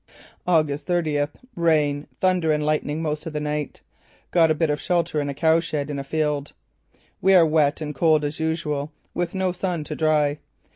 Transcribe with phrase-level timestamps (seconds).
[0.47, 3.81] "August thirtieth: Rain, thunder and lightning most of last night.
[4.31, 6.53] Got a bit of shelter in a cowshed in a field.
[7.21, 10.39] We are wet and cold as usual, with no sun to dry.